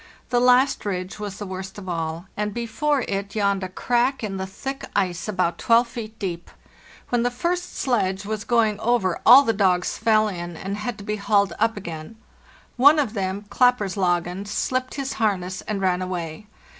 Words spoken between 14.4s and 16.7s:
slipped his harness and ran away.